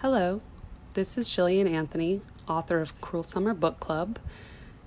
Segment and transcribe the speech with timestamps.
[0.00, 0.40] Hello,
[0.94, 4.20] this is Jillian Anthony, author of Cruel Summer Book Club,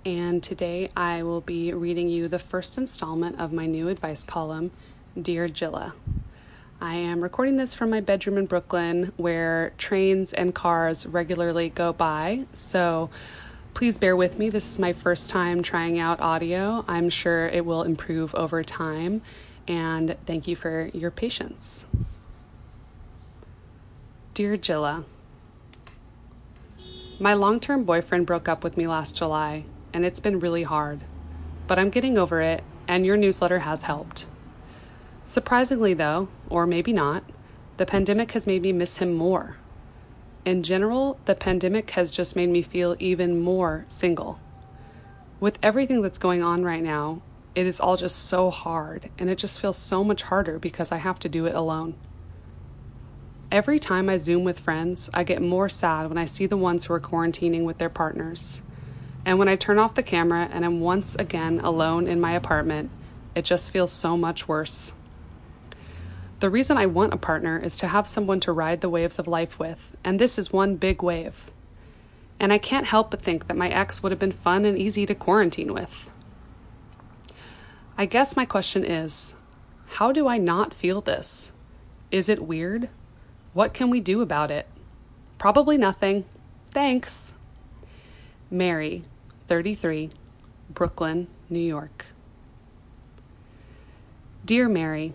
[0.05, 4.71] and today I will be reading you the first installment of my new advice column,
[5.21, 5.91] Dear Jilla.
[6.79, 11.91] I am recording this from my bedroom in Brooklyn where trains and cars regularly go
[11.91, 13.09] by, so
[13.73, 14.49] please bear with me.
[14.49, 16.85] This is my first time trying out audio.
[16.87, 19.23] I'm sure it will improve over time,
[19.67, 21.85] and thank you for your patience.
[24.33, 25.03] Dear Jilla,
[27.19, 31.01] My long term boyfriend broke up with me last July, and it's been really hard.
[31.67, 34.27] But I'm getting over it, and your newsletter has helped.
[35.25, 37.25] Surprisingly, though, or maybe not,
[37.75, 39.57] the pandemic has made me miss him more.
[40.45, 44.39] In general, the pandemic has just made me feel even more single.
[45.41, 47.21] With everything that's going on right now,
[47.53, 50.97] it is all just so hard, and it just feels so much harder because I
[50.97, 51.95] have to do it alone.
[53.51, 56.85] Every time I Zoom with friends, I get more sad when I see the ones
[56.85, 58.61] who are quarantining with their partners.
[59.25, 62.91] And when I turn off the camera and am once again alone in my apartment,
[63.35, 64.93] it just feels so much worse.
[66.39, 69.27] The reason I want a partner is to have someone to ride the waves of
[69.27, 71.51] life with, and this is one big wave.
[72.39, 75.05] And I can't help but think that my ex would have been fun and easy
[75.05, 76.09] to quarantine with.
[77.97, 79.35] I guess my question is
[79.87, 81.51] how do I not feel this?
[82.11, 82.89] Is it weird?
[83.53, 84.65] What can we do about it?
[85.37, 86.23] Probably nothing.
[86.71, 87.33] Thanks.
[88.49, 89.03] Mary,
[89.47, 90.11] 33,
[90.69, 92.05] Brooklyn, New York.
[94.45, 95.13] Dear Mary,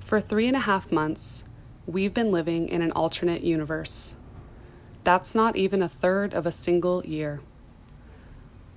[0.00, 1.44] for three and a half months,
[1.86, 4.14] we've been living in an alternate universe.
[5.04, 7.40] That's not even a third of a single year.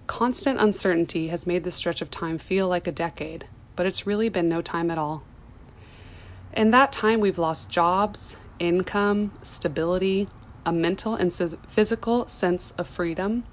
[0.06, 4.28] Constant uncertainty has made this stretch of time feel like a decade, but it's really
[4.28, 5.24] been no time at all.
[6.54, 10.28] In that time, we've lost jobs, income, stability,
[10.66, 13.44] a mental and physical sense of freedom,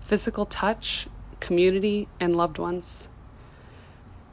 [0.00, 1.06] physical touch,
[1.40, 3.08] community, and loved ones.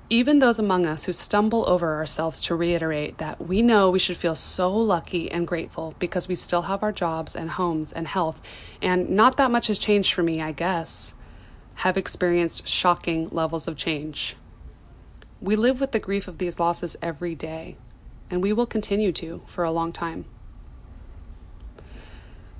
[0.09, 4.17] Even those among us who stumble over ourselves to reiterate that we know we should
[4.17, 8.41] feel so lucky and grateful because we still have our jobs and homes and health,
[8.81, 11.13] and not that much has changed for me, I guess,
[11.75, 14.35] have experienced shocking levels of change.
[15.39, 17.77] We live with the grief of these losses every day
[18.31, 20.25] and we will continue to for a long time.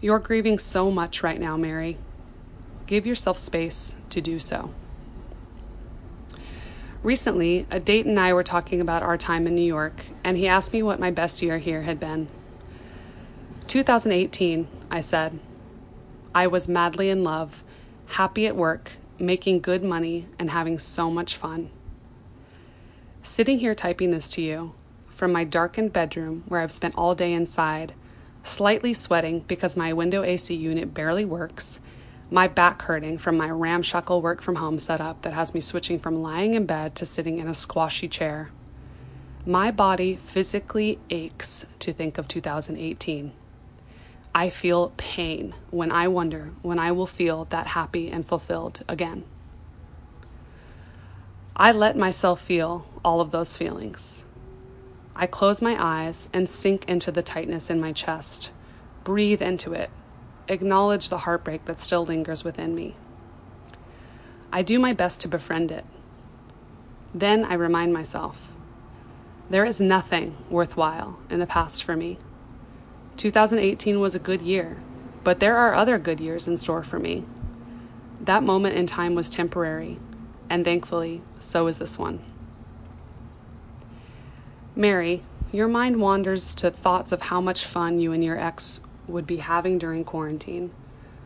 [0.01, 1.97] You're grieving so much right now, Mary.
[2.85, 4.73] Give yourself space to do so.
[7.03, 10.47] Recently, a date and I were talking about our time in New York, and he
[10.47, 12.27] asked me what my best year here had been.
[13.67, 15.39] 2018, I said.
[16.35, 17.63] I was madly in love,
[18.07, 21.71] happy at work, making good money, and having so much fun.
[23.23, 24.73] Sitting here typing this to you,
[25.21, 27.93] from my darkened bedroom where I've spent all day inside,
[28.41, 31.79] slightly sweating because my window AC unit barely works,
[32.31, 36.23] my back hurting from my ramshackle work from home setup that has me switching from
[36.23, 38.49] lying in bed to sitting in a squashy chair.
[39.45, 43.31] My body physically aches to think of 2018.
[44.33, 49.23] I feel pain when I wonder when I will feel that happy and fulfilled again.
[51.55, 54.23] I let myself feel all of those feelings.
[55.15, 58.51] I close my eyes and sink into the tightness in my chest.
[59.03, 59.89] Breathe into it.
[60.47, 62.95] Acknowledge the heartbreak that still lingers within me.
[64.51, 65.85] I do my best to befriend it.
[67.13, 68.51] Then I remind myself
[69.49, 72.17] there is nothing worthwhile in the past for me.
[73.17, 74.81] 2018 was a good year,
[75.23, 77.25] but there are other good years in store for me.
[78.21, 79.99] That moment in time was temporary,
[80.49, 82.23] and thankfully, so is this one.
[84.75, 85.21] Mary,
[85.51, 89.37] your mind wanders to thoughts of how much fun you and your ex would be
[89.37, 90.71] having during quarantine,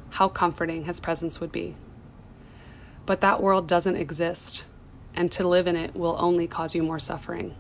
[0.10, 1.76] how comforting his presence would be.
[3.06, 4.66] But that world doesn't exist,
[5.14, 7.56] and to live in it will only cause you more suffering.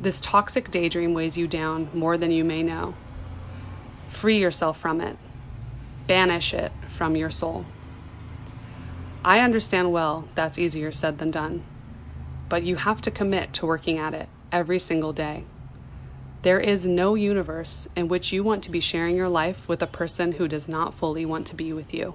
[0.00, 2.94] This toxic daydream weighs you down more than you may know.
[4.06, 5.16] Free yourself from it,
[6.06, 7.66] banish it from your soul.
[9.24, 11.64] I understand well that's easier said than done,
[12.48, 15.44] but you have to commit to working at it every single day.
[16.42, 19.86] There is no universe in which you want to be sharing your life with a
[19.86, 22.14] person who does not fully want to be with you.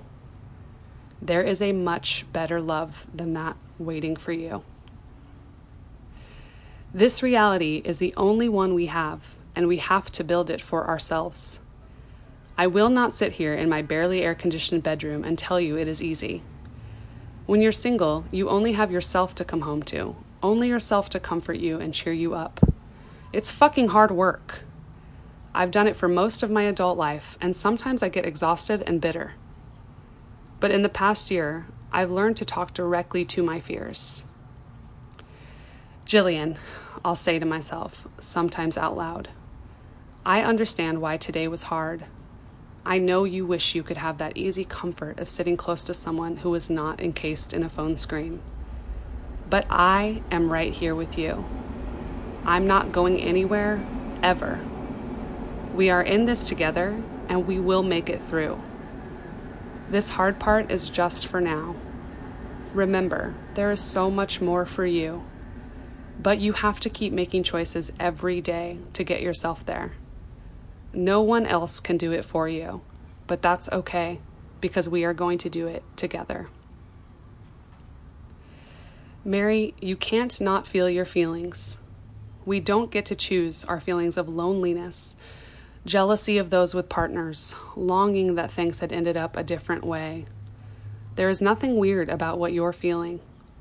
[1.22, 4.64] There is a much better love than that waiting for you.
[6.94, 10.88] This reality is the only one we have, and we have to build it for
[10.88, 11.60] ourselves.
[12.58, 15.88] I will not sit here in my barely air conditioned bedroom and tell you it
[15.88, 16.42] is easy.
[17.52, 21.58] When you're single, you only have yourself to come home to, only yourself to comfort
[21.58, 22.62] you and cheer you up.
[23.34, 24.64] It's fucking hard work.
[25.54, 29.02] I've done it for most of my adult life, and sometimes I get exhausted and
[29.02, 29.34] bitter.
[30.62, 34.24] But in the past year, I've learned to talk directly to my fears.
[36.06, 36.56] Jillian,
[37.04, 39.28] I'll say to myself, sometimes out loud,
[40.26, 42.06] I understand why today was hard.
[42.84, 46.38] I know you wish you could have that easy comfort of sitting close to someone
[46.38, 48.42] who is not encased in a phone screen.
[49.50, 51.46] But I am right here with you.
[52.44, 53.86] I'm not going anywhere,
[54.24, 54.60] ever.
[55.76, 58.60] We are in this together, and we will make it through.
[59.90, 61.76] This hard part is just for now.
[62.74, 65.24] Remember, there is so much more for you,
[66.20, 69.92] but you have to keep making choices every day to get yourself there.
[70.94, 72.82] No one else can do it for you,
[73.28, 74.20] but that's okay
[74.60, 76.50] because we are going to do it together.
[79.24, 81.78] Mary, you can't not feel your feelings.
[82.46, 85.16] We don't get to choose our feelings of loneliness,
[85.86, 90.26] jealousy of those with partners, longing that things had ended up a different way.
[91.16, 93.20] There is nothing weird about what you're feeling.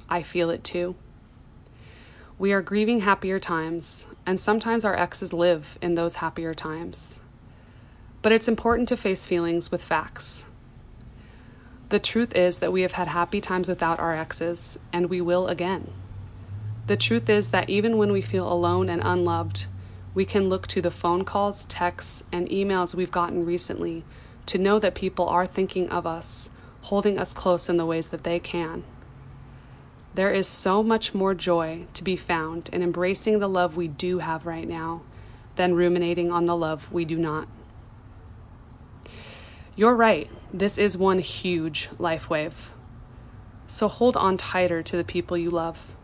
[0.08, 0.96] I feel it too.
[2.40, 7.20] We are grieving happier times, and sometimes our exes live in those happier times.
[8.22, 10.46] But it's important to face feelings with facts.
[11.90, 15.48] The truth is that we have had happy times without our exes, and we will
[15.48, 15.92] again.
[16.86, 19.66] The truth is that even when we feel alone and unloved,
[20.14, 24.02] we can look to the phone calls, texts, and emails we've gotten recently
[24.46, 26.48] to know that people are thinking of us,
[26.80, 28.84] holding us close in the ways that they can.
[30.14, 34.18] There is so much more joy to be found in embracing the love we do
[34.18, 35.02] have right now
[35.54, 37.46] than ruminating on the love we do not.
[39.76, 42.72] You're right, this is one huge life wave.
[43.68, 45.94] So hold on tighter to the people you love.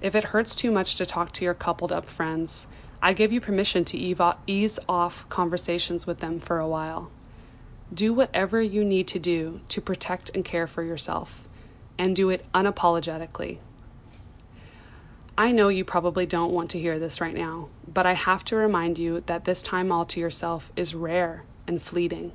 [0.00, 2.66] If it hurts too much to talk to your coupled up friends,
[3.00, 7.10] I give you permission to ease off conversations with them for a while.
[7.94, 11.45] Do whatever you need to do to protect and care for yourself,
[11.98, 13.58] and do it unapologetically.
[15.38, 18.56] I know you probably don't want to hear this right now, but I have to
[18.56, 22.32] remind you that this time all to yourself is rare and fleeting.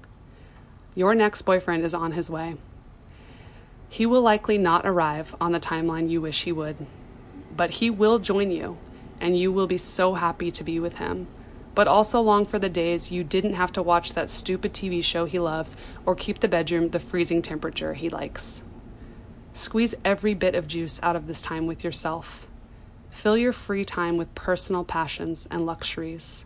[0.94, 2.58] Your next boyfriend is on his way.
[3.90, 6.78] He will likely not arrive on the timeline you wish he would,
[7.56, 8.78] but he will join you
[9.20, 11.28] and you will be so happy to be with him.
[11.74, 15.26] But also long for the days you didn't have to watch that stupid TV show
[15.26, 15.76] he loves
[16.06, 18.64] or keep the bedroom the freezing temperature he likes.
[19.54, 22.48] Squeeze every bit of juice out of this time with yourself.
[23.10, 26.46] Fill your free time with personal passions and luxuries.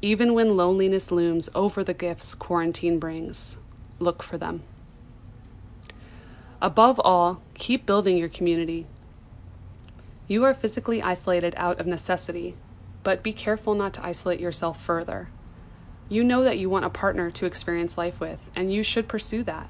[0.00, 3.56] Even when loneliness looms over the gifts quarantine brings,
[3.98, 4.62] look for them.
[6.60, 8.86] Above all, keep building your community
[10.26, 12.56] you are physically isolated out of necessity,
[13.02, 15.28] but be careful not to isolate yourself further.
[16.08, 19.42] You know that you want a partner to experience life with, and you should pursue
[19.44, 19.68] that.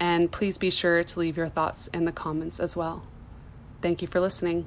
[0.00, 3.04] And please be sure to leave your thoughts in the comments as well.
[3.80, 4.66] Thank you for listening.